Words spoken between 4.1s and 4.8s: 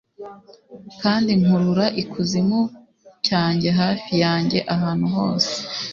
yanjye